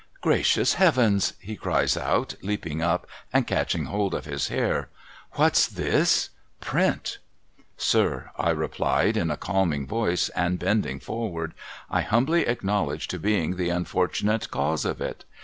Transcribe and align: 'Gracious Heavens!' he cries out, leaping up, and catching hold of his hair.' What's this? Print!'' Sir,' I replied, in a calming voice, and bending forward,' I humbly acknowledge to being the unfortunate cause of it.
'Gracious 0.21 0.73
Heavens!' 0.73 1.33
he 1.49 1.55
cries 1.55 1.95
out, 1.95 2.33
leaping 2.41 2.81
up, 2.81 3.05
and 3.31 3.45
catching 3.45 3.85
hold 3.85 4.15
of 4.15 4.25
his 4.25 4.47
hair.' 4.47 4.89
What's 5.35 5.67
this? 5.67 6.29
Print!'' 6.59 7.19
Sir,' 7.91 8.31
I 8.35 8.49
replied, 8.49 9.15
in 9.15 9.29
a 9.29 9.37
calming 9.37 9.85
voice, 9.85 10.29
and 10.29 10.57
bending 10.57 10.99
forward,' 10.99 11.53
I 11.91 12.01
humbly 12.01 12.47
acknowledge 12.47 13.09
to 13.09 13.19
being 13.19 13.57
the 13.57 13.69
unfortunate 13.69 14.49
cause 14.49 14.85
of 14.85 15.01
it. 15.01 15.23